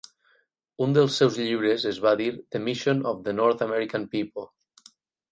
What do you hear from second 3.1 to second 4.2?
of the North American